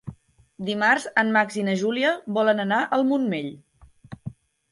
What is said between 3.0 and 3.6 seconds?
Montmell.